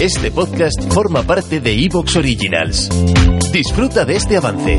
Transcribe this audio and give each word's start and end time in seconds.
Este 0.00 0.30
podcast 0.30 0.92
forma 0.92 1.22
parte 1.22 1.58
de 1.58 1.72
Evox 1.72 2.16
Originals. 2.16 2.90
Disfruta 3.50 4.04
de 4.04 4.16
este 4.16 4.36
avance. 4.36 4.78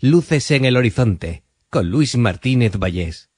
Luces 0.00 0.50
en 0.50 0.64
el 0.64 0.76
horizonte, 0.76 1.44
con 1.70 1.88
Luis 1.88 2.16
Martínez 2.16 2.72
Vallés. 2.78 3.30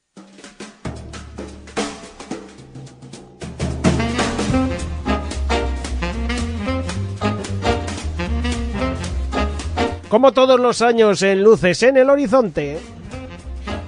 Como 10.08 10.32
todos 10.32 10.58
los 10.58 10.80
años 10.80 11.20
en 11.20 11.42
Luces 11.42 11.82
en 11.82 11.98
el 11.98 12.08
Horizonte, 12.08 12.78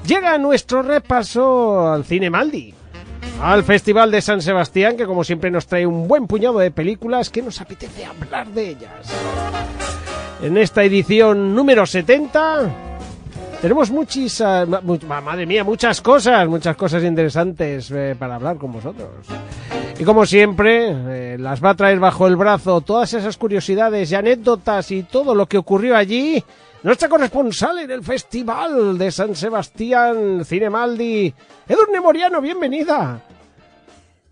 llega 0.06 0.37
nuestro 0.37 0.83
repaso 0.83 1.91
al 1.91 2.05
Cine 2.05 2.28
Maldi, 2.28 2.75
al 3.42 3.64
Festival 3.64 4.12
de 4.12 4.23
San 4.23 4.41
Sebastián, 4.41 4.96
que 4.96 5.05
como 5.05 5.24
siempre 5.24 5.50
nos 5.50 5.66
trae 5.66 5.84
un 5.84 6.06
buen 6.06 6.28
puñado 6.28 6.61
de 6.61 6.70
películas 6.70 7.28
que 7.28 7.42
nos 7.42 7.61
apetece 7.61 8.05
hablar 8.05 8.47
de 8.48 8.69
ellas. 8.69 9.12
En 10.41 10.56
esta 10.56 10.84
edición 10.84 11.52
número 11.52 11.84
70 11.84 12.70
tenemos 13.61 13.91
muchísimas, 13.91 14.69
madre 15.25 15.44
mía, 15.44 15.64
muchas 15.64 16.00
cosas, 16.00 16.47
muchas 16.47 16.77
cosas 16.77 17.02
interesantes 17.02 17.91
eh, 17.91 18.14
para 18.17 18.36
hablar 18.36 18.58
con 18.58 18.72
vosotros. 18.72 19.11
Y 19.98 20.05
como 20.05 20.24
siempre, 20.24 20.91
eh, 21.34 21.36
las 21.39 21.62
va 21.62 21.70
a 21.70 21.74
traer 21.74 21.98
bajo 21.98 22.28
el 22.28 22.36
brazo 22.36 22.80
todas 22.80 23.12
esas 23.12 23.36
curiosidades 23.36 24.11
y 24.12 24.14
anécdotas 24.14 24.91
y 24.92 25.02
todo 25.02 25.34
lo 25.34 25.47
que 25.47 25.58
ocurrió 25.58 25.97
allí. 25.97 26.42
Nuestra 26.83 27.08
corresponsal 27.08 27.78
en 27.78 27.91
el 27.92 28.02
Festival 28.02 28.98
de 28.98 29.12
San 29.12 29.36
Sebastián, 29.36 30.44
Cinemaldi, 30.44 31.33
Edurne 31.69 32.00
Moriano, 32.00 32.41
bienvenida. 32.41 33.22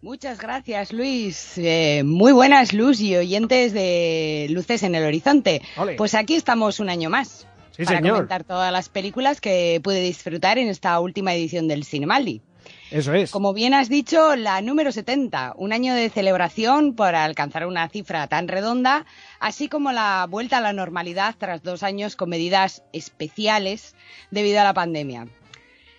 Muchas 0.02 0.38
gracias, 0.38 0.92
Luis. 0.92 1.52
Eh, 1.58 2.02
muy 2.04 2.32
buenas, 2.32 2.72
Luz 2.72 3.00
y 3.00 3.14
oyentes 3.16 3.72
de 3.72 4.48
Luces 4.50 4.82
en 4.82 4.94
el 4.96 5.04
Horizonte. 5.04 5.62
Ole. 5.76 5.94
Pues 5.94 6.14
aquí 6.14 6.34
estamos 6.34 6.80
un 6.80 6.88
año 6.88 7.08
más 7.10 7.46
Sí, 7.76 7.84
para 7.84 7.98
señor. 7.98 8.14
comentar 8.16 8.42
todas 8.44 8.72
las 8.72 8.88
películas 8.88 9.40
que 9.40 9.80
pude 9.84 10.00
disfrutar 10.00 10.58
en 10.58 10.68
esta 10.68 10.98
última 10.98 11.32
edición 11.34 11.68
del 11.68 11.84
Cinemaldi. 11.84 12.42
Eso 12.91 13.12
es. 13.14 13.30
Como 13.30 13.53
bien 13.55 13.72
has 13.75 13.89
dicho, 13.89 14.34
la 14.36 14.61
número 14.62 14.91
70, 14.92 15.55
un 15.56 15.72
año 15.72 15.94
de 15.94 16.11
celebración 16.11 16.94
para 16.94 17.25
alcanzar 17.25 17.66
una 17.66 17.89
cifra 17.89 18.27
tan 18.27 18.48
redonda, 18.48 19.06
así 19.39 19.69
como 19.69 19.92
la 19.92 20.27
vuelta 20.28 20.58
a 20.58 20.61
la 20.61 20.72
normalidad 20.72 21.34
tras 21.38 21.62
dos 21.62 21.83
años 21.83 22.16
con 22.16 22.28
medidas 22.31 22.83
especiales 22.92 23.94
debido 24.31 24.61
a 24.61 24.64
la 24.64 24.75
pandemia. 24.75 25.27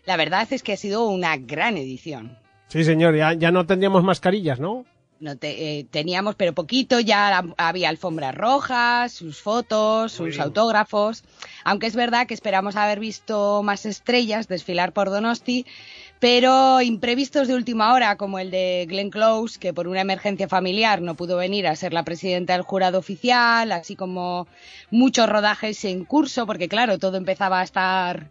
La 0.05 0.17
verdad 0.17 0.47
es 0.51 0.63
que 0.63 0.73
ha 0.73 0.77
sido 0.77 1.07
una 1.07 1.37
gran 1.37 1.77
edición. 1.77 2.37
Sí, 2.67 2.83
señor, 2.83 3.15
ya, 3.15 3.33
ya 3.33 3.51
no 3.51 3.65
tendríamos 3.65 4.03
mascarillas, 4.03 4.59
¿no? 4.59 4.85
No 5.19 5.37
te- 5.37 5.79
eh, 5.79 5.83
teníamos, 5.91 6.33
pero 6.33 6.53
poquito, 6.53 6.99
ya 6.99 7.43
había 7.57 7.89
alfombras 7.89 8.33
rojas, 8.33 9.11
sus 9.11 9.39
fotos, 9.39 10.11
sus 10.13 10.29
bien. 10.29 10.41
autógrafos. 10.41 11.23
Aunque 11.63 11.85
es 11.85 11.95
verdad 11.95 12.25
que 12.25 12.33
esperamos 12.33 12.75
haber 12.75 12.99
visto 12.99 13.61
más 13.61 13.85
estrellas 13.85 14.47
desfilar 14.47 14.93
por 14.93 15.11
Donosti, 15.11 15.67
pero 16.21 16.81
imprevistos 16.83 17.47
de 17.47 17.55
última 17.55 17.95
hora, 17.95 18.15
como 18.15 18.37
el 18.37 18.51
de 18.51 18.85
Glenn 18.87 19.09
Close, 19.09 19.59
que 19.59 19.73
por 19.73 19.87
una 19.87 20.01
emergencia 20.01 20.47
familiar 20.47 21.01
no 21.01 21.15
pudo 21.15 21.35
venir 21.35 21.65
a 21.65 21.75
ser 21.75 21.93
la 21.93 22.03
presidenta 22.03 22.53
del 22.53 22.61
jurado 22.61 22.99
oficial, 22.99 23.71
así 23.71 23.95
como 23.95 24.47
muchos 24.91 25.27
rodajes 25.27 25.83
en 25.83 26.05
curso, 26.05 26.45
porque 26.45 26.69
claro, 26.69 26.99
todo 26.99 27.17
empezaba 27.17 27.59
a 27.59 27.63
estar 27.63 28.29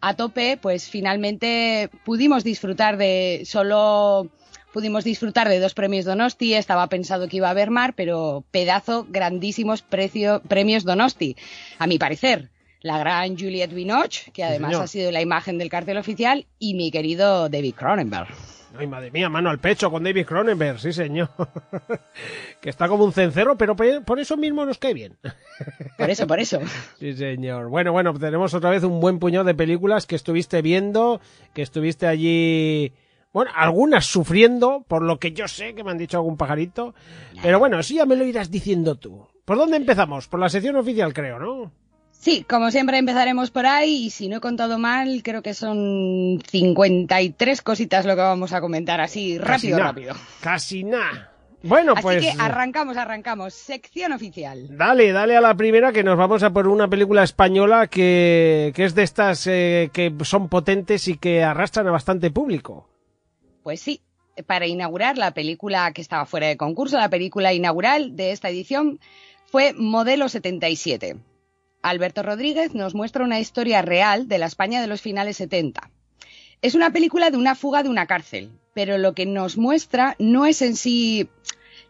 a 0.00 0.14
tope, 0.14 0.58
pues 0.60 0.90
finalmente 0.90 1.90
pudimos 2.04 2.42
disfrutar 2.42 2.96
de 2.96 3.44
solo 3.46 4.28
pudimos 4.72 5.04
disfrutar 5.04 5.48
de 5.48 5.60
dos 5.60 5.74
premios 5.74 6.04
Donosti, 6.04 6.54
estaba 6.54 6.88
pensado 6.88 7.28
que 7.28 7.36
iba 7.36 7.46
a 7.46 7.52
haber 7.52 7.70
mar, 7.70 7.94
pero 7.94 8.42
pedazo 8.50 9.06
grandísimos 9.08 9.82
precio- 9.82 10.42
premios 10.48 10.82
Donosti, 10.82 11.36
a 11.78 11.86
mi 11.86 11.98
parecer. 11.98 12.50
La 12.80 12.98
gran 12.98 13.36
Juliette 13.36 13.74
Binoche, 13.74 14.30
que 14.32 14.44
además 14.44 14.74
ha 14.76 14.86
sido 14.86 15.10
la 15.10 15.20
imagen 15.20 15.58
del 15.58 15.68
cartel 15.68 15.96
oficial, 15.98 16.46
y 16.58 16.74
mi 16.74 16.90
querido 16.90 17.48
David 17.48 17.74
Cronenberg. 17.74 18.28
Ay, 18.78 18.86
madre 18.86 19.10
mía, 19.10 19.28
mano 19.28 19.50
al 19.50 19.58
pecho 19.58 19.90
con 19.90 20.04
David 20.04 20.26
Cronenberg, 20.26 20.78
sí, 20.78 20.92
señor. 20.92 21.30
que 22.60 22.70
está 22.70 22.86
como 22.86 23.04
un 23.04 23.12
cencerro, 23.12 23.56
pero 23.56 23.74
pe- 23.74 24.00
por 24.02 24.20
eso 24.20 24.36
mismo 24.36 24.64
nos 24.64 24.78
cae 24.78 24.94
bien. 24.94 25.16
Por 25.98 26.08
eso, 26.10 26.28
por 26.28 26.38
eso. 26.38 26.60
Sí, 27.00 27.14
señor. 27.14 27.68
Bueno, 27.68 27.90
bueno, 27.90 28.14
tenemos 28.14 28.54
otra 28.54 28.70
vez 28.70 28.84
un 28.84 29.00
buen 29.00 29.18
puñado 29.18 29.44
de 29.44 29.54
películas 29.56 30.06
que 30.06 30.14
estuviste 30.14 30.62
viendo, 30.62 31.20
que 31.52 31.62
estuviste 31.62 32.06
allí, 32.06 32.92
bueno, 33.32 33.50
algunas 33.56 34.06
sufriendo, 34.06 34.84
por 34.86 35.02
lo 35.02 35.18
que 35.18 35.32
yo 35.32 35.48
sé 35.48 35.74
que 35.74 35.82
me 35.82 35.90
han 35.90 35.98
dicho 35.98 36.16
algún 36.18 36.36
pajarito. 36.36 36.94
Pero 37.42 37.58
bueno, 37.58 37.80
eso 37.80 37.92
ya 37.94 38.06
me 38.06 38.14
lo 38.14 38.24
irás 38.24 38.52
diciendo 38.52 38.94
tú. 38.94 39.26
¿Por 39.44 39.56
dónde 39.58 39.78
empezamos? 39.78 40.28
Por 40.28 40.38
la 40.38 40.48
sección 40.48 40.76
oficial, 40.76 41.12
creo, 41.12 41.40
¿no? 41.40 41.72
Sí, 42.20 42.44
como 42.48 42.72
siempre 42.72 42.98
empezaremos 42.98 43.52
por 43.52 43.64
ahí 43.66 44.06
y 44.06 44.10
si 44.10 44.28
no 44.28 44.38
he 44.38 44.40
contado 44.40 44.76
mal, 44.78 45.22
creo 45.22 45.40
que 45.40 45.54
son 45.54 46.42
53 46.50 47.62
cositas 47.62 48.04
lo 48.06 48.16
que 48.16 48.22
vamos 48.22 48.52
a 48.52 48.60
comentar 48.60 49.00
así 49.00 49.38
Casi 49.38 49.70
rápido, 49.70 49.78
nada. 49.78 49.88
rápido. 49.90 50.14
Casi 50.40 50.82
nada. 50.84 51.32
Bueno, 51.62 51.92
Así 51.92 52.02
pues. 52.02 52.22
que 52.22 52.32
arrancamos, 52.40 52.96
arrancamos. 52.96 53.54
Sección 53.54 54.12
oficial. 54.12 54.76
Dale, 54.76 55.12
dale 55.12 55.36
a 55.36 55.40
la 55.40 55.56
primera 55.56 55.92
que 55.92 56.04
nos 56.04 56.16
vamos 56.16 56.42
a 56.42 56.52
por 56.52 56.66
una 56.68 56.88
película 56.88 57.22
española 57.22 57.86
que, 57.86 58.72
que 58.74 58.84
es 58.84 58.94
de 58.96 59.02
estas 59.04 59.46
eh, 59.46 59.90
que 59.92 60.12
son 60.22 60.48
potentes 60.48 61.06
y 61.08 61.16
que 61.18 61.42
arrastran 61.44 61.86
a 61.86 61.92
bastante 61.92 62.30
público. 62.30 62.88
Pues 63.62 63.80
sí, 63.80 64.00
para 64.46 64.66
inaugurar 64.66 65.18
la 65.18 65.32
película 65.32 65.92
que 65.92 66.00
estaba 66.00 66.26
fuera 66.26 66.46
de 66.48 66.56
concurso, 66.56 66.96
la 66.96 67.10
película 67.10 67.52
inaugural 67.52 68.14
de 68.16 68.30
esta 68.32 68.48
edición 68.50 68.98
fue 69.46 69.72
Modelo 69.72 70.28
77. 70.28 71.16
Alberto 71.82 72.22
Rodríguez 72.22 72.74
nos 72.74 72.94
muestra 72.94 73.24
una 73.24 73.40
historia 73.40 73.82
real 73.82 74.28
de 74.28 74.38
la 74.38 74.46
España 74.46 74.80
de 74.80 74.86
los 74.86 75.00
finales 75.00 75.36
70. 75.36 75.90
Es 76.60 76.74
una 76.74 76.90
película 76.90 77.30
de 77.30 77.36
una 77.36 77.54
fuga 77.54 77.82
de 77.82 77.88
una 77.88 78.06
cárcel, 78.06 78.50
pero 78.74 78.98
lo 78.98 79.14
que 79.14 79.26
nos 79.26 79.56
muestra 79.56 80.16
no 80.18 80.44
es 80.44 80.60
en 80.60 80.74
sí 80.74 81.28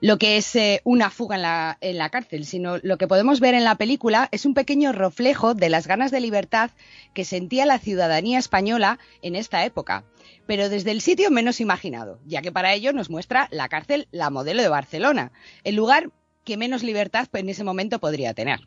lo 0.01 0.19
que 0.19 0.37
es 0.37 0.55
eh, 0.55 0.81
una 0.85 1.11
fuga 1.11 1.37
en 1.37 1.43
la, 1.43 1.79
en 1.81 1.99
la 1.99 2.11
cárcel, 2.11 2.45
sino 2.45 2.79
lo 2.83 2.99
que 2.99 3.09
podemos 3.09 3.41
ver 3.41 3.55
en 3.55 3.65
la 3.65 3.75
película 3.77 4.29
es 4.31 4.47
un 4.47 4.55
pequeño 4.55 4.93
reflejo 4.93 5.55
de 5.55 5.71
las 5.71 5.87
ganas 5.87 6.11
de 6.11 6.21
libertad 6.21 6.71
que 7.15 7.25
sentía 7.25 7.67
la 7.67 7.79
ciudadanía 7.79 8.39
española 8.39 8.99
en 9.23 9.35
esta 9.35 9.65
época, 9.65 10.05
pero 10.47 10.69
desde 10.69 10.93
el 10.93 11.01
sitio 11.01 11.31
menos 11.31 11.61
imaginado, 11.61 12.21
ya 12.27 12.43
que 12.43 12.53
para 12.53 12.75
ello 12.75 12.93
nos 12.93 13.11
muestra 13.11 13.49
la 13.51 13.69
cárcel 13.69 14.07
La 14.13 14.31
Modelo 14.31 14.63
de 14.63 14.69
Barcelona, 14.69 15.33
el 15.65 15.75
lugar 15.75 16.11
que 16.45 16.57
menos 16.57 16.83
libertad 16.83 17.27
en 17.33 17.49
ese 17.49 17.65
momento 17.65 17.99
podría 17.99 18.35
tener. 18.35 18.61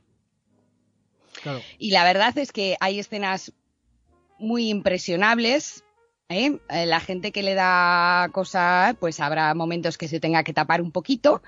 Claro. 1.44 1.62
Y 1.78 1.92
la 1.92 2.04
verdad 2.04 2.38
es 2.38 2.52
que 2.52 2.78
hay 2.80 3.00
escenas 3.00 3.54
muy 4.40 4.70
impresionables. 4.70 5.84
¿eh? 6.30 6.58
Eh, 6.70 6.86
La 6.86 7.00
gente 7.00 7.32
que 7.32 7.44
le 7.44 7.54
da 7.54 8.30
cosa, 8.32 8.96
pues 9.00 9.20
habrá 9.20 9.54
momentos 9.54 9.98
que 9.98 10.08
se 10.08 10.20
tenga 10.20 10.44
que 10.44 10.54
tapar 10.54 10.82
un 10.82 10.92
poquito. 10.92 11.42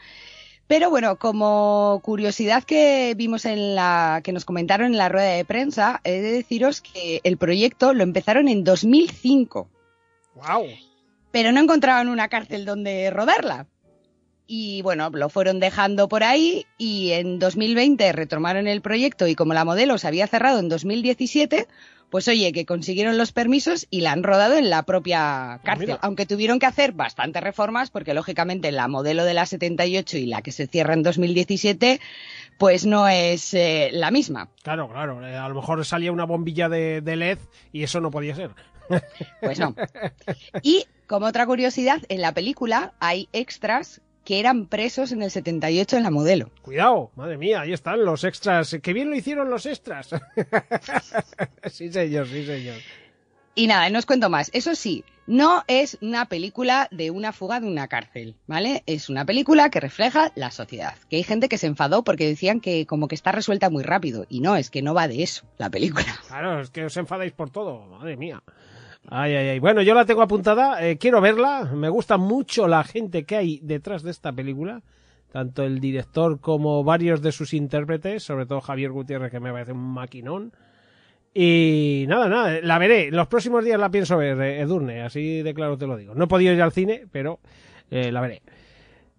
Pero 0.68 0.90
bueno, 0.90 1.18
como 1.18 2.00
curiosidad 2.04 2.64
que 2.64 3.14
vimos 3.18 3.46
en 3.46 3.76
la 3.76 4.22
que 4.24 4.32
nos 4.32 4.46
comentaron 4.46 4.88
en 4.88 4.98
la 4.98 5.10
rueda 5.10 5.30
de 5.30 5.46
prensa, 5.46 6.00
he 6.04 6.22
de 6.22 6.32
deciros 6.32 6.82
que 6.82 7.20
el 7.24 7.38
proyecto 7.38 7.94
lo 7.94 8.04
empezaron 8.04 8.48
en 8.48 8.64
2005 8.64 9.70
¡Wow! 10.36 10.68
pero 11.32 11.52
no 11.52 11.60
encontraban 11.60 12.10
una 12.10 12.30
cárcel 12.30 12.64
donde 12.64 13.10
rodarla. 13.10 13.68
Y 14.46 14.82
bueno, 14.82 15.10
lo 15.10 15.30
fueron 15.30 15.60
dejando 15.60 16.08
por 16.08 16.24
ahí 16.24 16.66
y 16.78 17.12
en 17.12 17.40
2020 17.40 18.12
retomaron 18.12 18.68
el 18.68 18.82
proyecto 18.82 19.28
y 19.28 19.36
como 19.36 19.54
la 19.54 19.66
modelo 19.66 19.98
se 19.98 20.08
había 20.08 20.28
cerrado 20.28 20.60
en 20.60 20.68
2017, 20.70 21.68
pues 22.10 22.28
oye, 22.28 22.52
que 22.52 22.66
consiguieron 22.66 23.18
los 23.18 23.32
permisos 23.32 23.88
y 23.90 24.02
la 24.02 24.12
han 24.12 24.22
rodado 24.22 24.56
en 24.56 24.70
la 24.70 24.84
propia 24.84 25.62
cárcel. 25.64 25.88
mira. 25.88 26.00
Aunque 26.02 26.26
tuvieron 26.26 26.60
que 26.60 26.66
hacer 26.66 26.92
bastantes 26.92 27.42
reformas 27.42 27.90
porque 27.90 28.14
lógicamente 28.14 28.72
la 28.72 28.88
modelo 28.88 29.24
de 29.24 29.34
la 29.34 29.46
78 29.46 30.18
y 30.18 30.26
la 30.26 30.42
que 30.42 30.52
se 30.52 30.68
cierra 30.68 30.94
en 30.94 31.04
2017, 31.04 32.00
pues 32.60 32.86
no 32.86 33.08
es 33.08 33.54
eh, 33.54 33.90
la 33.94 34.12
misma. 34.12 34.50
Claro, 34.62 34.90
claro. 34.90 35.26
eh, 35.26 35.36
a 35.36 35.48
lo 35.50 35.56
mejor 35.56 35.84
salía 35.86 36.12
una 36.12 36.26
bombilla 36.26 36.70
de, 36.70 37.02
de 37.02 37.16
LED 37.16 37.40
y 37.72 37.84
eso 37.84 38.00
no 38.02 38.12
podía 38.12 38.36
ser. 38.36 38.52
Pues 39.42 39.58
no. 39.60 39.74
Y 40.62 40.86
Como 41.08 41.26
otra 41.26 41.46
curiosidad, 41.46 42.02
en 42.10 42.22
la 42.22 42.34
película 42.34 42.94
hay 43.00 43.28
extras 43.34 44.02
que 44.24 44.40
eran 44.40 44.68
presos 44.68 45.12
en 45.12 45.22
el 45.22 45.32
78 45.32 45.98
en 45.98 46.04
la 46.04 46.12
modelo. 46.12 46.50
Cuidado, 46.62 47.12
madre 47.16 47.38
mía, 47.38 47.62
ahí 47.62 47.74
están 47.74 48.04
los 48.06 48.24
extras. 48.24 48.78
Qué 48.82 48.94
bien 48.94 49.10
lo 49.10 49.16
hicieron 49.16 49.50
los 49.50 49.66
extras. 49.66 50.10
sí, 51.72 51.92
señor, 51.92 52.28
sí, 52.28 52.46
señor. 52.46 52.78
Y 53.56 53.68
nada, 53.68 53.90
no 53.90 54.00
os 54.00 54.06
cuento 54.06 54.30
más. 54.30 54.50
Eso 54.54 54.74
sí, 54.74 55.06
no 55.28 55.64
es 55.68 55.98
una 56.02 56.26
película 56.26 56.88
de 56.92 57.12
una 57.12 57.32
fuga 57.32 57.60
de 57.60 57.68
una 57.68 57.88
cárcel, 57.88 58.36
¿vale? 58.48 58.82
Es 58.88 59.10
una 59.10 59.26
película 59.26 59.70
que 59.70 59.80
refleja 59.80 60.32
la 60.36 60.50
sociedad. 60.50 60.96
Que 61.10 61.18
hay 61.18 61.24
gente 61.24 61.50
que 61.50 61.60
se 61.60 61.68
enfadó 61.68 62.04
porque 62.04 62.28
decían 62.28 62.62
que 62.62 62.88
como 62.88 63.08
que 63.08 63.16
está 63.16 63.32
resuelta 63.32 63.70
muy 63.70 63.84
rápido. 63.84 64.26
Y 64.28 64.40
no, 64.40 64.56
es 64.56 64.72
que 64.72 64.82
no 64.82 64.96
va 64.96 65.08
de 65.08 65.22
eso 65.22 65.46
la 65.58 65.70
película. 65.70 66.06
Claro, 66.28 66.62
es 66.62 66.72
que 66.72 66.86
os 66.86 66.98
enfadáis 66.98 67.32
por 67.32 67.52
todo, 67.52 67.86
madre 67.86 68.18
mía. 68.18 68.42
Ay, 69.10 69.36
ay, 69.36 69.50
ay. 69.50 69.60
Bueno, 69.60 69.82
yo 69.82 69.94
la 69.94 70.06
tengo 70.06 70.22
apuntada, 70.22 70.86
eh, 70.86 70.98
quiero 70.98 71.22
verla. 71.22 71.70
Me 71.74 71.90
gusta 71.90 72.18
mucho 72.18 72.68
la 72.68 72.84
gente 72.84 73.26
que 73.26 73.36
hay 73.36 73.60
detrás 73.62 74.04
de 74.04 74.12
esta 74.12 74.32
película. 74.32 74.82
Tanto 75.32 75.64
el 75.64 75.80
director 75.80 76.40
como 76.40 76.84
varios 76.84 77.22
de 77.22 77.32
sus 77.32 77.54
intérpretes, 77.54 78.24
sobre 78.24 78.46
todo 78.46 78.62
Javier 78.62 78.92
Gutiérrez, 78.92 79.32
que 79.32 79.40
me 79.40 79.52
parece 79.52 79.72
un 79.72 79.94
maquinón. 79.94 80.54
Y 81.34 82.06
nada, 82.08 82.30
nada, 82.30 82.60
la 82.62 82.78
veré. 82.78 83.10
Los 83.10 83.28
próximos 83.28 83.66
días 83.66 83.80
la 83.80 83.90
pienso 83.90 84.16
ver, 84.16 84.40
eh, 84.40 84.62
Edurne, 84.62 85.02
así 85.02 85.42
de 85.42 85.54
claro 85.54 85.78
te 85.78 85.88
lo 85.88 85.98
digo. 85.98 86.14
No 86.14 86.26
he 86.26 86.28
podido 86.28 86.54
ir 86.54 86.62
al 86.62 86.72
cine, 86.72 87.08
pero 87.12 87.40
eh, 87.90 88.12
la 88.12 88.22
veré. 88.22 88.44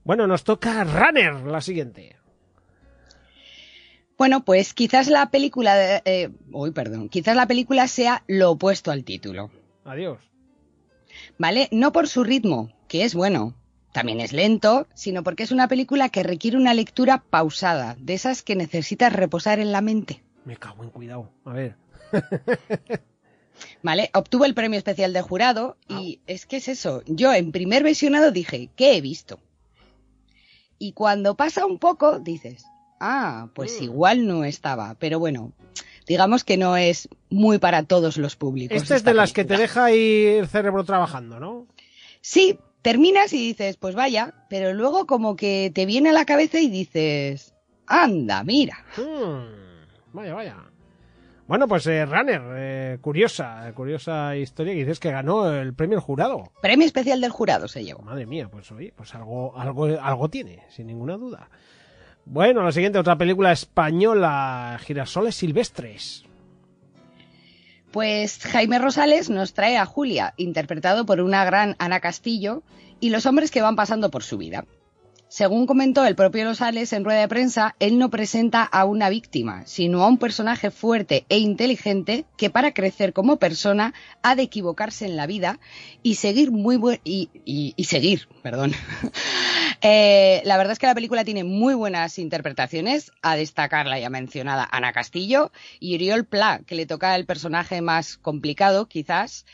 Bueno, 0.05 0.27
nos 0.27 0.45
toca 0.45 0.85
Runner, 0.85 1.35
la 1.45 1.61
siguiente. 1.61 2.17
Bueno, 4.17 4.45
pues 4.45 4.73
quizás 4.73 5.09
la 5.09 5.31
película, 5.31 5.75
de, 5.75 6.31
uy, 6.53 6.71
perdón, 6.71 7.09
quizás 7.09 7.35
la 7.35 7.49
película 7.49 7.89
sea 7.89 8.23
lo 8.29 8.53
opuesto 8.53 8.93
al 8.93 9.03
título. 9.03 9.51
Adiós. 9.85 10.19
¿Vale? 11.39 11.69
No 11.71 11.93
por 11.93 12.09
su 12.09 12.25
ritmo, 12.25 12.73
que 12.89 13.05
es 13.05 13.15
bueno, 13.15 13.55
también 13.93 14.21
es 14.21 14.33
lento, 14.33 14.89
sino 14.95 15.23
porque 15.23 15.45
es 15.45 15.53
una 15.53 15.69
película 15.69 16.09
que 16.09 16.23
requiere 16.23 16.57
una 16.57 16.75
lectura 16.75 17.23
pausada, 17.31 17.97
de 18.01 18.15
esas 18.15 18.43
que 18.43 18.57
necesitas 18.57 19.13
reposar 19.13 19.61
en 19.61 19.71
la 19.71 19.81
mente. 19.81 20.23
Me 20.45 20.57
cago 20.57 20.83
en 20.83 20.91
cuidado. 20.91 21.31
A 21.45 21.53
ver. 21.53 21.77
¿Vale? 23.83 24.11
Obtuvo 24.15 24.45
el 24.47 24.55
premio 24.55 24.79
especial 24.79 25.13
de 25.13 25.23
jurado 25.23 25.77
y 25.89 26.21
es 26.27 26.45
que 26.45 26.57
es 26.57 26.69
eso. 26.69 27.03
Yo 27.07 27.33
en 27.33 27.53
primer 27.53 27.85
visionado 27.85 28.33
dije, 28.33 28.69
¿qué 28.75 28.97
he 28.97 29.01
visto? 29.01 29.39
Y 30.79 30.93
cuando 30.93 31.37
pasa 31.37 31.65
un 31.65 31.79
poco, 31.79 32.19
dices, 32.19 32.65
ah, 33.01 33.49
pues 33.55 33.81
Mm. 33.81 33.85
igual 33.85 34.27
no 34.27 34.45
estaba. 34.45 34.95
Pero 34.99 35.19
bueno, 35.19 35.53
digamos 36.07 36.45
que 36.45 36.57
no 36.57 36.77
es 36.77 37.09
muy 37.31 37.59
para 37.59 37.83
todos 37.85 38.17
los 38.19 38.37
públicos. 38.37 38.77
Esta 38.77 38.97
es 38.97 39.05
de 39.05 39.15
las 39.15 39.33
que 39.33 39.45
te 39.45 39.57
deja 39.57 39.85
ahí 39.87 40.27
el 40.39 40.49
cerebro 40.49 40.85
trabajando, 40.85 41.41
¿no? 41.41 41.67
Sí, 42.21 42.59
terminas 42.83 43.33
y 43.33 43.39
dices, 43.39 43.77
pues 43.77 43.95
vaya, 43.95 44.35
pero 44.49 44.73
luego 44.73 45.07
como 45.07 45.37
que 45.37 45.71
te 45.75 45.87
viene 45.87 46.11
a 46.11 46.13
la 46.13 46.25
cabeza 46.25 46.59
y 46.61 46.69
dices, 46.71 47.55
anda, 47.87 48.43
mira. 48.45 48.85
Hmm, 48.97 49.85
vaya, 50.13 50.35
vaya. 50.35 50.57
Bueno, 51.47 51.69
pues 51.69 51.87
eh, 51.89 52.07
Runner, 52.07 52.41
eh, 52.57 52.99
curiosa, 53.03 53.71
curiosa 53.75 54.35
historia 54.35 54.73
que 54.73 54.79
dices 54.81 54.99
que 54.99 55.11
ganó 55.11 55.53
el 55.53 55.75
premio 55.75 55.99
el 55.99 56.03
jurado. 56.03 56.51
Premio 56.63 56.87
especial 56.87 57.21
del 57.21 57.31
jurado 57.31 57.69
se 57.69 57.85
llevó. 57.85 58.01
Madre 58.03 58.25
mía, 58.25 58.49
pues 58.51 58.73
oye, 58.73 58.95
pues 58.97 59.15
algo, 59.15 59.55
algo, 59.59 59.85
algo 60.01 60.31
tiene, 60.31 60.63
sin 60.71 60.87
ninguna 60.87 61.19
duda. 61.19 61.51
Bueno, 62.27 62.63
la 62.63 62.73
siguiente, 62.73 62.99
otra 62.99 63.19
película 63.19 63.53
española, 63.53 64.79
Girasoles 64.83 65.35
Silvestres. 65.37 66.25
Pues 67.91 68.39
Jaime 68.45 68.79
Rosales 68.79 69.31
nos 69.31 69.55
trae 69.55 69.77
a 69.77 69.87
Julia, 69.87 70.35
interpretado 70.37 71.07
por 71.07 71.21
una 71.21 71.45
gran 71.45 71.77
Ana 71.79 72.01
Castillo, 72.01 72.63
y 72.99 73.11
los 73.11 73.27
hombres 73.27 73.51
que 73.51 73.63
van 73.63 73.77
pasando 73.77 74.11
por 74.11 74.23
su 74.23 74.39
vida. 74.39 74.65
Según 75.29 75.67
comentó 75.67 76.05
el 76.05 76.15
propio 76.15 76.45
Rosales 76.45 76.93
en 76.93 77.05
rueda 77.05 77.21
de 77.21 77.29
prensa, 77.29 77.75
él 77.81 77.99
no 77.99 78.09
presenta 78.09 78.63
a 78.63 78.85
una 78.85 79.09
víctima, 79.09 79.67
sino 79.67 80.05
a 80.05 80.09
un 80.09 80.19
personaje 80.19 80.71
fuerte 80.71 81.25
e 81.29 81.39
inteligente 81.39 82.25
que 82.37 82.51
para 82.51 82.73
crecer 82.73 83.13
como 83.13 83.39
persona 83.39 83.95
ha 84.23 84.37
de 84.37 84.43
equivocarse 84.45 85.07
en 85.07 85.17
la 85.17 85.27
vida 85.27 85.59
y 86.05 86.15
seguir 86.17 86.53
muy 86.53 86.77
buen 86.77 87.01
y, 87.03 87.31
y- 87.45 87.85
seguir, 87.85 88.29
perdón. 88.43 88.73
Eh, 89.87 90.41
la 90.47 90.57
verdad 90.57 90.73
es 90.73 90.79
que 90.79 90.87
la 90.87 90.95
película 90.95 91.25
tiene 91.25 91.45
muy 91.45 91.75
buenas 91.75 92.19
interpretaciones, 92.19 93.13
a 93.21 93.37
destacar 93.37 93.85
la 93.85 93.99
ya 93.99 94.09
mencionada 94.09 94.67
Ana 94.71 94.95
Castillo 94.95 95.53
y 95.79 95.95
Oriol 95.97 96.25
Pla, 96.25 96.63
que 96.67 96.75
le 96.75 96.87
toca 96.87 97.15
el 97.17 97.27
personaje 97.27 97.83
más 97.83 98.17
complicado, 98.17 98.87
quizás, 98.87 99.45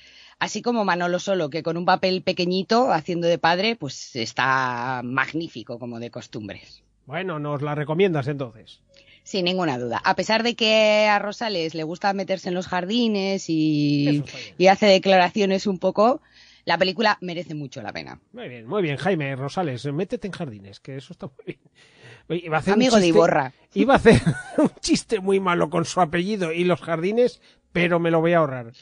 así 0.41 0.63
como 0.63 0.85
Manolo 0.85 1.21
Solo, 1.21 1.51
que 1.51 1.63
con 1.63 1.77
un 1.77 1.85
papel 1.85 2.23
pequeñito, 2.23 2.93
haciendo 2.93 3.29
de 3.29 3.39
padre, 3.39 3.77
pues 3.77 4.17
está 4.17 5.03
magnífico, 5.05 5.79
como 5.79 6.01
de 6.01 6.11
costumbres. 6.11 6.83
Bueno, 7.07 7.39
nos 7.39 7.63
la 7.63 7.75
recomiendas 7.75 8.27
entonces. 8.27 8.81
Sin 9.23 9.45
ninguna 9.45 9.79
duda. 9.79 10.01
A 10.03 10.17
pesar 10.17 10.43
de 10.43 10.57
que 10.57 11.07
a 11.09 11.19
Rosales 11.19 11.75
le 11.75 11.85
gusta 11.85 12.13
meterse 12.15 12.49
en 12.49 12.55
los 12.55 12.67
jardines 12.67 13.45
y, 13.49 14.25
hace 14.69 14.87
declaraciones 14.87 15.67
un 15.67 15.79
poco, 15.79 16.23
la 16.65 16.79
película 16.79 17.19
merece 17.21 17.55
mucho 17.55 17.83
la 17.83 17.93
pena. 17.93 18.19
Muy 18.33 18.49
bien, 18.49 18.67
muy 18.67 18.83
bien, 18.83 18.97
Jaime 18.97 19.37
Rosales, 19.37 19.85
métete 19.93 20.27
en 20.27 20.33
jardines, 20.33 20.81
que 20.81 20.97
eso 20.97 21.13
está 21.13 21.27
muy 21.27 21.45
bien. 21.47 22.43
Iba 22.45 22.57
a 22.57 22.61
hacer 22.61 22.75
Amigo 22.75 22.99
de 22.99 23.09
Iborra. 23.09 23.53
Iba 23.75 23.95
a 23.95 23.97
hacer 23.97 24.21
un 24.59 24.71
chiste 24.81 25.21
muy 25.21 25.39
malo 25.39 25.69
con 25.69 25.85
su 25.85 26.01
apellido 26.01 26.53
y 26.53 26.65
los 26.65 26.81
jardines, 26.81 27.43
pero 27.73 28.01
me 28.01 28.11
lo 28.11 28.21
voy 28.21 28.33
a 28.33 28.39
ahorrar. 28.39 28.73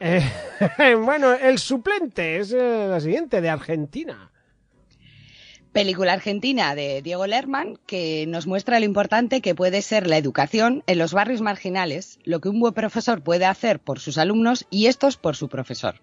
Eh, 0.00 0.22
bueno, 1.04 1.32
el 1.32 1.58
suplente 1.58 2.38
es 2.38 2.52
eh, 2.52 2.86
la 2.88 3.00
siguiente, 3.00 3.40
de 3.40 3.48
Argentina. 3.48 4.30
Película 5.72 6.12
argentina 6.12 6.76
de 6.76 7.02
Diego 7.02 7.26
Lerman 7.26 7.78
que 7.86 8.26
nos 8.28 8.46
muestra 8.46 8.78
lo 8.78 8.84
importante 8.84 9.40
que 9.40 9.56
puede 9.56 9.82
ser 9.82 10.06
la 10.06 10.16
educación 10.16 10.84
en 10.86 10.98
los 10.98 11.12
barrios 11.12 11.40
marginales, 11.40 12.20
lo 12.22 12.40
que 12.40 12.48
un 12.48 12.60
buen 12.60 12.74
profesor 12.74 13.22
puede 13.22 13.44
hacer 13.44 13.80
por 13.80 13.98
sus 13.98 14.16
alumnos 14.16 14.66
y 14.70 14.86
estos 14.86 15.16
por 15.16 15.34
su 15.34 15.48
profesor. 15.48 15.96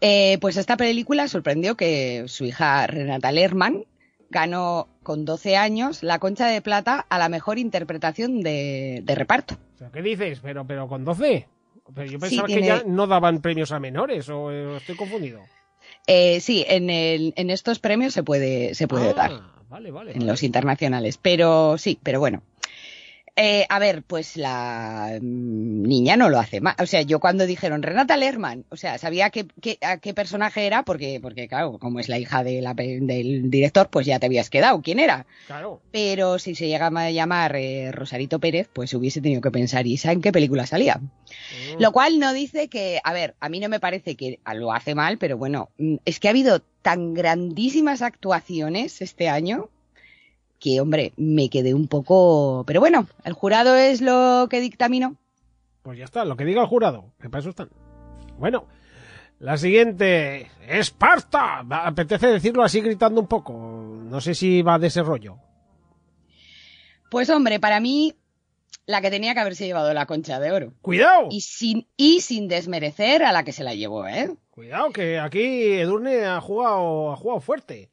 Eh, 0.00 0.38
pues 0.40 0.56
esta 0.56 0.76
película 0.76 1.28
sorprendió 1.28 1.76
que 1.76 2.24
su 2.26 2.44
hija 2.44 2.86
Renata 2.88 3.30
Lerman 3.30 3.84
ganó 4.30 4.88
con 5.04 5.24
12 5.24 5.56
años 5.56 6.02
la 6.02 6.18
Concha 6.18 6.48
de 6.48 6.60
Plata 6.60 7.06
a 7.08 7.18
la 7.18 7.28
mejor 7.28 7.60
interpretación 7.60 8.40
de, 8.40 9.00
de 9.04 9.14
reparto. 9.14 9.56
¿Pero 9.78 9.92
¿Qué 9.92 10.02
dices? 10.02 10.40
Pero, 10.42 10.66
pero 10.66 10.88
con 10.88 11.04
12. 11.04 11.46
Pero 11.92 12.06
yo 12.06 12.12
Sí, 12.12 12.18
pensaba 12.18 12.46
que 12.48 12.54
tiene- 12.54 12.66
ya 12.68 12.82
no 12.86 13.06
daban 13.06 13.40
premios 13.40 13.72
a 13.72 13.80
menores, 13.80 14.28
o 14.28 14.50
eh, 14.50 14.76
estoy 14.76 14.94
confundido. 14.96 15.40
Eh, 16.06 16.40
sí, 16.40 16.64
en, 16.68 16.88
el- 16.90 17.34
en 17.36 17.50
estos 17.50 17.78
premios 17.78 18.14
se 18.14 18.22
puede, 18.22 18.74
se 18.74 18.88
puede 18.88 19.10
Ah, 19.10 19.14
dar. 19.14 19.32
Vale, 19.68 19.90
vale. 19.90 20.12
en 20.12 20.18
vale. 20.20 20.30
los 20.30 20.42
internacionales. 20.42 21.18
Pero 21.20 21.76
sí, 21.78 21.98
pero 22.02 22.20
bueno. 22.20 22.42
Eh, 23.36 23.66
a 23.68 23.80
ver, 23.80 24.04
pues 24.04 24.36
la 24.36 25.18
niña 25.20 26.16
no 26.16 26.28
lo 26.30 26.38
hace 26.38 26.60
mal. 26.60 26.76
O 26.78 26.86
sea, 26.86 27.02
yo 27.02 27.18
cuando 27.18 27.46
dijeron 27.46 27.82
Renata 27.82 28.16
Lerman, 28.16 28.64
o 28.68 28.76
sea, 28.76 28.96
sabía 28.98 29.30
qué, 29.30 29.46
qué- 29.60 29.78
a 29.80 29.98
qué 29.98 30.14
personaje 30.14 30.66
era, 30.66 30.84
porque, 30.84 31.18
porque 31.20 31.48
claro, 31.48 31.78
como 31.78 31.98
es 31.98 32.08
la 32.08 32.18
hija 32.18 32.44
de 32.44 32.60
la 32.62 32.74
del 32.74 33.50
director, 33.50 33.88
pues 33.90 34.06
ya 34.06 34.20
te 34.20 34.26
habías 34.26 34.50
quedado 34.50 34.80
quién 34.82 35.00
era. 35.00 35.26
Claro. 35.48 35.80
Pero 35.90 36.38
si 36.38 36.54
se 36.54 36.68
llega 36.68 36.86
a 36.86 37.10
llamar 37.10 37.56
eh, 37.56 37.90
Rosarito 37.90 38.38
Pérez, 38.38 38.68
pues 38.72 38.94
hubiese 38.94 39.20
tenido 39.20 39.40
que 39.40 39.50
pensar, 39.50 39.84
¿y 39.84 39.98
en 40.04 40.20
qué 40.20 40.30
película 40.30 40.64
salía? 40.66 40.98
Mm. 40.98 41.80
Lo 41.82 41.90
cual 41.90 42.20
no 42.20 42.32
dice 42.34 42.68
que, 42.68 43.00
a 43.02 43.12
ver, 43.12 43.34
a 43.40 43.48
mí 43.48 43.58
no 43.58 43.68
me 43.68 43.80
parece 43.80 44.14
que 44.14 44.38
lo 44.54 44.72
hace 44.72 44.94
mal, 44.94 45.18
pero 45.18 45.36
bueno, 45.36 45.70
mm, 45.78 45.96
es 46.04 46.20
que 46.20 46.28
ha 46.28 46.30
habido 46.30 46.62
tan 46.82 47.14
grandísimas 47.14 48.00
actuaciones 48.02 49.00
este 49.02 49.28
año 49.28 49.70
que, 50.64 50.80
hombre, 50.80 51.12
me 51.18 51.50
quedé 51.50 51.74
un 51.74 51.88
poco... 51.88 52.64
Pero 52.66 52.80
bueno, 52.80 53.06
el 53.22 53.34
jurado 53.34 53.76
es 53.76 54.00
lo 54.00 54.46
que 54.48 54.60
dictaminó. 54.60 55.16
Pues 55.82 55.98
ya 55.98 56.06
está, 56.06 56.24
lo 56.24 56.38
que 56.38 56.46
diga 56.46 56.62
el 56.62 56.68
jurado, 56.68 57.12
que 57.20 57.28
para 57.28 57.40
eso 57.40 57.50
están. 57.50 57.68
Bueno, 58.38 58.66
la 59.40 59.58
siguiente, 59.58 60.50
Esparta. 60.66 61.58
Apetece 61.68 62.28
decirlo 62.28 62.62
así 62.62 62.80
gritando 62.80 63.20
un 63.20 63.26
poco. 63.26 63.52
No 63.52 64.22
sé 64.22 64.34
si 64.34 64.62
va 64.62 64.78
de 64.78 64.86
ese 64.86 65.02
rollo. 65.02 65.36
Pues 67.10 67.28
hombre, 67.28 67.60
para 67.60 67.78
mí, 67.78 68.14
la 68.86 69.02
que 69.02 69.10
tenía 69.10 69.34
que 69.34 69.40
haberse 69.40 69.66
llevado 69.66 69.92
la 69.92 70.06
concha 70.06 70.40
de 70.40 70.50
oro. 70.50 70.72
¡Cuidado! 70.80 71.28
Y 71.30 71.42
sin, 71.42 71.86
y 71.98 72.22
sin 72.22 72.48
desmerecer 72.48 73.22
a 73.22 73.32
la 73.32 73.44
que 73.44 73.52
se 73.52 73.64
la 73.64 73.74
llevó, 73.74 74.06
¿eh? 74.06 74.34
Cuidado, 74.48 74.92
que 74.92 75.18
aquí 75.18 75.74
Edurne 75.74 76.24
ha 76.24 76.40
jugado, 76.40 77.12
ha 77.12 77.16
jugado 77.16 77.42
fuerte. 77.42 77.90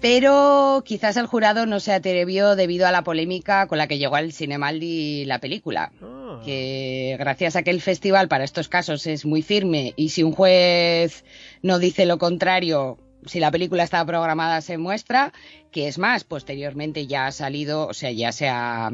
Pero 0.00 0.82
quizás 0.84 1.16
el 1.16 1.26
jurado 1.26 1.66
no 1.66 1.80
se 1.80 1.92
atrevió 1.92 2.56
debido 2.56 2.86
a 2.86 2.92
la 2.92 3.04
polémica 3.04 3.66
con 3.66 3.78
la 3.78 3.86
que 3.86 3.98
llegó 3.98 4.16
al 4.16 4.32
Cinemaldi 4.32 5.24
la 5.24 5.38
película. 5.38 5.92
Ah. 6.02 6.40
que 6.44 7.16
gracias 7.18 7.56
a 7.56 7.62
que 7.62 7.70
el 7.70 7.80
festival 7.80 8.28
para 8.28 8.44
estos 8.44 8.68
casos 8.68 9.06
es 9.06 9.24
muy 9.24 9.42
firme 9.42 9.94
y 9.96 10.10
si 10.10 10.22
un 10.22 10.32
juez 10.32 11.24
no 11.62 11.78
dice 11.78 12.06
lo 12.06 12.18
contrario, 12.18 12.98
si 13.26 13.40
la 13.40 13.50
película 13.50 13.82
estaba 13.84 14.04
programada 14.06 14.60
se 14.60 14.78
muestra, 14.78 15.32
que 15.70 15.88
es 15.88 15.98
más, 15.98 16.24
posteriormente 16.24 17.06
ya 17.06 17.26
ha 17.26 17.32
salido, 17.32 17.86
o 17.86 17.94
sea, 17.94 18.10
ya 18.10 18.32
se 18.32 18.48
ha 18.48 18.90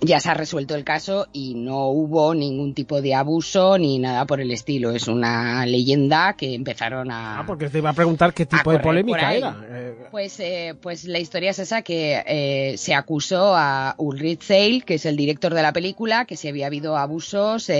ya 0.00 0.20
se 0.20 0.28
ha 0.28 0.34
resuelto 0.34 0.74
el 0.74 0.84
caso 0.84 1.28
y 1.32 1.54
no 1.54 1.86
hubo 1.88 2.34
ningún 2.34 2.74
tipo 2.74 3.00
de 3.00 3.14
abuso 3.14 3.78
ni 3.78 3.98
nada 3.98 4.26
por 4.26 4.40
el 4.40 4.50
estilo. 4.50 4.90
Es 4.90 5.08
una 5.08 5.64
leyenda 5.66 6.34
que 6.34 6.54
empezaron 6.54 7.10
a. 7.10 7.40
Ah, 7.40 7.46
porque 7.46 7.68
te 7.68 7.78
iba 7.78 7.90
a 7.90 7.94
preguntar 7.94 8.34
qué 8.34 8.44
tipo 8.44 8.72
de 8.72 8.80
polémica 8.80 9.32
era. 9.34 9.56
Eh, 10.04 10.08
pues, 10.10 10.40
eh, 10.40 10.74
pues 10.80 11.04
la 11.04 11.18
historia 11.18 11.50
es 11.50 11.58
esa 11.58 11.82
que 11.82 12.22
eh, 12.26 12.76
se 12.76 12.94
acusó 12.94 13.54
a 13.56 13.94
Ulrich 13.98 14.42
Seil, 14.42 14.84
que 14.84 14.94
es 14.94 15.06
el 15.06 15.16
director 15.16 15.54
de 15.54 15.62
la 15.62 15.72
película, 15.72 16.24
que 16.24 16.36
si 16.36 16.48
había 16.48 16.66
habido 16.66 16.96
abusos 16.96 17.70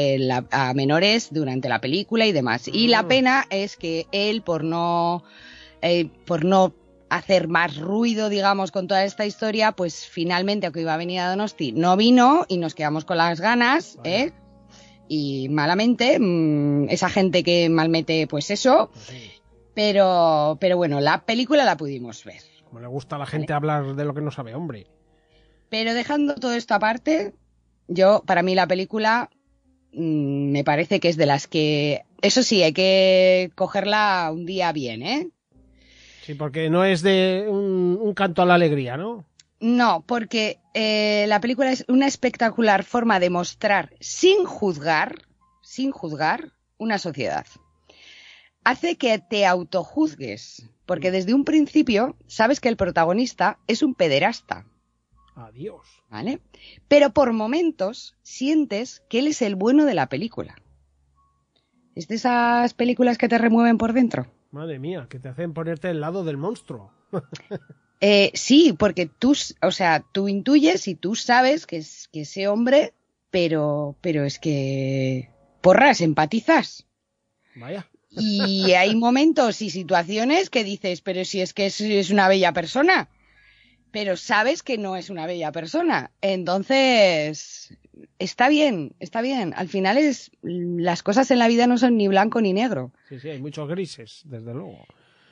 a 0.51 0.75
menores 0.75 1.29
durante 1.31 1.69
la 1.69 1.81
película 1.81 2.27
y 2.27 2.33
demás. 2.33 2.69
Y 2.69 2.89
la 2.89 3.03
mm. 3.03 3.09
pena 3.09 3.45
es 3.51 3.77
que 3.77 4.07
él, 4.13 4.43
por 4.43 4.65
no, 4.65 5.25
por 6.27 6.45
no 6.45 6.75
hacer 7.11 7.49
más 7.49 7.77
ruido, 7.77 8.29
digamos, 8.29 8.73
con 8.73 8.89
toda 8.89 9.05
esta 9.05 9.27
historia, 9.27 9.73
pues 9.73 10.07
finalmente, 10.07 10.67
aunque 10.67 10.81
iba 10.81 10.95
a 10.95 10.99
venir 10.99 11.21
a 11.21 11.31
Donosti, 11.31 11.73
no 11.73 11.97
vino 11.97 12.45
y 12.49 12.57
nos 12.59 12.75
quedamos 12.75 13.05
con 13.05 13.19
las 13.19 13.41
ganas, 13.41 13.99
¿eh? 14.05 14.33
Y 15.07 15.49
malamente, 15.51 16.19
mm, 16.19 16.89
esa 16.89 17.11
gente 17.11 17.45
que 17.45 17.69
malmete, 17.69 18.27
pues 18.27 18.51
eso. 18.51 18.91
Pues 18.93 19.34
pero, 19.75 20.57
pero 20.61 20.77
bueno, 20.77 21.01
la 21.01 21.25
película 21.25 21.65
la 21.65 21.77
pudimos 21.77 22.25
ver. 22.25 22.43
Como 22.65 22.81
le 22.81 22.87
gusta 22.87 23.17
a 23.17 23.19
la 23.19 23.27
gente 23.27 23.53
hablar 23.53 23.95
de 23.95 24.05
lo 24.05 24.15
que 24.15 24.21
no 24.21 24.31
sabe, 24.31 24.55
hombre. 24.55 24.87
Pero 25.69 25.95
dejando 25.95 26.37
todo 26.37 26.55
esto 26.55 26.75
aparte, 26.75 27.35
yo, 27.89 28.23
para 28.27 28.43
mí 28.43 28.55
la 28.55 28.67
película 28.67 29.31
mm, 29.93 30.51
me 30.51 30.65
parece 30.65 31.01
que 31.01 31.09
es 31.09 31.17
de 31.17 31.27
las 31.27 31.47
que, 31.47 32.05
eso 32.23 32.43
sí, 32.43 32.63
hay 32.63 32.73
que 32.73 33.51
cogerla 33.55 34.31
un 34.33 34.47
día 34.47 34.73
bien, 34.73 35.03
¿eh? 35.03 35.29
Sí, 36.23 36.35
porque 36.35 36.71
no 36.71 36.85
es 36.85 37.03
de 37.03 37.47
un, 37.49 38.15
canto 38.15 38.43
a 38.43 38.47
la 38.47 38.55
alegría, 38.55 38.97
¿no? 38.97 39.27
No, 39.61 40.05
porque 40.07 40.59
eh, 40.73 41.27
la 41.29 41.41
película 41.41 41.71
es 41.71 41.85
una 41.89 42.07
espectacular 42.07 42.85
forma 42.85 43.21
de 43.21 43.31
mostrar 43.31 43.95
sin 44.01 44.45
juzgar, 44.45 45.17
sin 45.63 45.91
juzgar, 45.91 46.53
una 46.79 46.99
sociedad. 46.99 47.47
Hace 48.65 48.97
que 48.97 49.19
te 49.19 49.45
autojuzgues, 49.45 50.71
porque 50.87 51.11
desde 51.11 51.35
un 51.35 51.45
principio 51.45 52.17
sabes 52.27 52.61
que 52.61 52.71
el 52.71 52.77
protagonista 52.77 53.59
es 53.67 53.83
un 53.83 53.95
pederasta. 53.95 54.67
Adiós. 55.37 55.87
¿Vale? 56.09 56.41
Pero 56.89 57.11
por 57.11 57.33
momentos 57.33 58.17
sientes 58.23 59.03
que 59.09 59.19
él 59.19 59.27
es 59.27 59.43
el 59.43 59.55
bueno 59.55 59.85
de 59.85 59.95
la 59.95 60.09
película. 60.09 60.57
Es 61.95 62.09
de 62.09 62.15
esas 62.17 62.73
películas 62.75 63.19
que 63.19 63.29
te 63.29 63.39
remueven 63.39 63.79
por 63.79 63.93
dentro. 63.93 64.27
Madre 64.51 64.79
mía, 64.79 65.07
que 65.11 65.19
te 65.19 65.29
hacen 65.29 65.53
ponerte 65.53 65.89
al 65.89 66.01
lado 66.01 66.25
del 66.25 66.37
monstruo. 66.37 66.93
eh, 68.01 68.31
sí, 68.35 68.75
porque 68.79 69.07
tú, 69.07 69.37
o 69.61 69.71
sea, 69.71 70.05
tú 70.13 70.29
intuyes 70.29 70.89
y 70.89 70.95
tú 70.95 71.17
sabes 71.17 71.67
que 71.67 71.79
es 71.79 72.09
que 72.13 72.23
ese 72.23 72.49
hombre, 72.49 72.95
pero, 73.31 73.97
pero 74.01 74.25
es 74.25 74.39
que 74.39 75.31
porras, 75.61 76.01
empatizas. 76.01 76.87
Vaya. 77.57 77.89
Y 78.17 78.73
hay 78.73 78.95
momentos 78.97 79.61
y 79.63 79.71
situaciones 79.71 80.51
que 80.51 80.65
dices, 80.65 81.01
pero 81.01 81.25
si 81.25 81.41
es 81.41 81.53
que 81.53 81.67
es 81.67 82.11
una 82.11 82.29
bella 82.29 82.53
persona 82.53 83.09
pero 83.95 84.17
sabes 84.17 84.65
que 84.65 84.77
no 84.77 84.97
es 84.97 85.09
una 85.09 85.25
bella 85.25 85.53
persona. 85.53 86.11
Entonces, 86.21 87.73
está 88.19 88.49
bien, 88.49 88.97
está 88.99 89.23
bien. 89.23 89.55
Al 89.57 89.69
final 89.69 89.99
es 89.99 90.33
las 90.43 91.05
cosas 91.05 91.31
en 91.31 91.39
la 91.39 91.47
vida 91.47 91.69
no 91.69 91.79
son 91.79 91.97
ni 91.97 92.09
blanco 92.09 92.41
ni 92.41 92.53
negro. 92.53 92.91
Sí, 93.09 93.21
sí, 93.21 93.29
hay 93.29 93.41
muchos 93.41 93.69
grises, 93.69 94.23
desde 94.25 94.53
luego. 94.53 94.85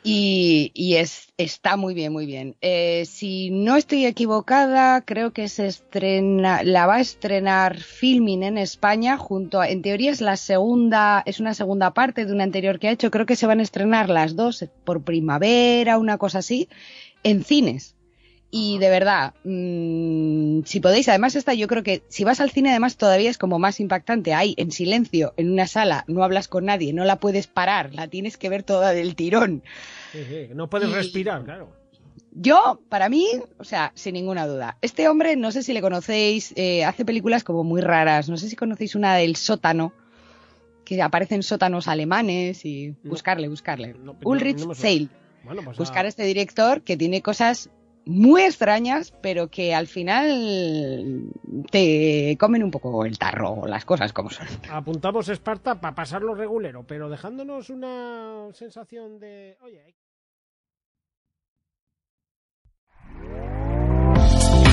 Y, 0.05 0.73
y 0.75 0.97
es, 0.97 1.33
está 1.37 1.77
muy 1.77 1.95
bien, 1.95 2.13
muy 2.13 2.27
bien. 2.27 2.57
Eh, 2.61 3.05
si 3.07 3.51
no 3.51 3.77
estoy 3.77 4.05
equivocada, 4.05 5.01
creo 5.03 5.33
que 5.33 5.49
se 5.49 5.69
estrena, 5.69 6.65
la 6.65 6.87
va 6.87 6.97
a 6.97 7.01
estrenar 7.01 7.79
Filming 7.79 8.43
en 8.43 8.59
España 8.59 9.17
junto 9.17 9.61
a, 9.61 9.69
en 9.69 9.81
teoría 9.81 10.11
es 10.11 10.21
la 10.21 10.37
segunda, 10.37 11.23
es 11.25 11.39
una 11.39 11.55
segunda 11.55 11.95
parte 11.95 12.27
de 12.27 12.33
una 12.33 12.43
anterior 12.43 12.81
que 12.81 12.89
ha 12.89 12.93
hecho. 12.93 13.13
Creo 13.13 13.27
que 13.27 13.37
se 13.37 13.47
van 13.47 13.61
a 13.61 13.63
estrenar 13.63 14.11
las 14.11 14.35
dos 14.35 14.65
por 14.85 15.03
primavera, 15.05 15.99
una 15.99 16.19
cosa 16.19 16.41
así, 16.41 16.69
en 17.23 17.45
cines. 17.45 17.95
Y 18.55 18.77
de 18.77 18.91
verdad, 18.91 19.33
mmm, 19.45 20.61
si 20.65 20.81
podéis, 20.81 21.09
además 21.09 21.37
esta 21.37 21.55
yo 21.55 21.67
creo 21.69 21.83
que 21.83 22.03
si 22.09 22.23
vas 22.23 22.39
al 22.39 22.51
cine 22.51 22.69
además 22.69 22.99
todavía 22.99 23.31
es 23.31 23.39
como 23.39 23.59
más 23.59 23.81
impactante. 23.81 24.35
Hay 24.35 24.53
en 24.59 24.73
silencio, 24.73 25.33
en 25.39 25.51
una 25.51 25.67
sala, 25.67 26.05
no 26.07 26.23
hablas 26.23 26.49
con 26.49 26.67
nadie, 26.67 26.93
no 26.93 27.07
la 27.07 27.17
puedes 27.17 27.47
parar, 27.47 27.95
la 27.95 28.09
tienes 28.09 28.37
que 28.37 28.51
ver 28.51 28.63
toda 28.63 28.93
del 28.93 29.17
tirón. 29.17 29.63
Sí, 30.13 30.19
sí, 30.29 30.49
no 30.55 30.69
puedes 30.69 30.93
respirar, 30.93 31.43
claro. 31.45 31.73
Yo, 32.35 32.83
para 32.91 33.09
mí, 33.09 33.27
o 33.57 33.65
sea, 33.65 33.91
sin 33.95 34.13
ninguna 34.13 34.47
duda. 34.47 34.77
Este 34.83 35.09
hombre, 35.09 35.35
no 35.37 35.51
sé 35.51 35.63
si 35.63 35.73
le 35.73 35.81
conocéis, 35.81 36.53
eh, 36.55 36.85
hace 36.85 37.07
películas 37.07 37.45
como 37.45 37.65
muy 37.65 37.81
raras. 37.81 38.29
No 38.29 38.37
sé 38.37 38.51
si 38.51 38.57
conocéis 38.57 38.95
una 38.95 39.15
del 39.17 39.37
sótano, 39.37 39.95
que 40.85 41.01
aparecen 41.01 41.43
sótanos 41.43 41.89
alemanes 41.89 42.67
y 42.67 42.95
buscarle, 43.03 43.49
buscarle. 43.49 43.97
Ulrich 44.25 44.75
Seil. 44.75 45.09
Pues 45.45 45.79
Buscar 45.79 46.05
a 46.05 46.09
este 46.09 46.25
director 46.25 46.83
que 46.83 46.97
tiene 46.97 47.21
cosas 47.23 47.71
muy 48.05 48.43
extrañas, 48.43 49.13
pero 49.23 49.49
que 49.49 49.75
al 49.75 49.87
final 49.87 51.31
te 51.71 52.37
comen 52.39 52.63
un 52.63 52.71
poco 52.71 53.05
el 53.05 53.19
tarro, 53.19 53.67
las 53.67 53.85
cosas 53.85 54.13
como 54.13 54.31
son. 54.31 54.47
Apuntamos 54.71 55.29
Esparta 55.29 55.81
para 55.81 55.95
pasarlo 55.95 56.35
regulero, 56.35 56.85
pero 56.87 57.09
dejándonos 57.09 57.71
una 57.71 58.49
sensación 58.53 59.19
de... 59.19 59.57